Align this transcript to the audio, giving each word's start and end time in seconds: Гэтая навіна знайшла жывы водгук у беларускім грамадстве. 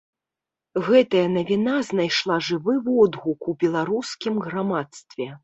Гэтая 0.87 1.25
навіна 1.33 1.75
знайшла 1.89 2.39
жывы 2.47 2.75
водгук 2.89 3.39
у 3.53 3.57
беларускім 3.67 4.43
грамадстве. 4.49 5.31